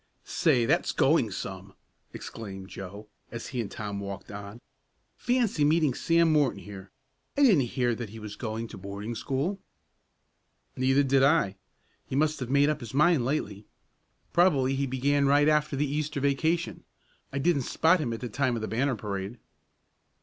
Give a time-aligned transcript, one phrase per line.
[0.25, 1.75] "Say, that's going some!"
[2.11, 4.59] exclaimed Joe, as he and Tom walked on.
[5.15, 6.89] "Fancy meeting Sam Morton here.
[7.37, 9.59] I didn't hear that he was going to boarding school."
[10.75, 11.55] "Neither did I.
[12.07, 13.67] He must have made up his mind lately.
[14.33, 16.83] Probably he began right after the Easter vacation.
[17.31, 19.37] I didn't spot him at the time of the banner parade."